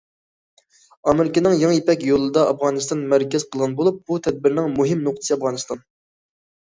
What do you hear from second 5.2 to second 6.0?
ئافغانىستان.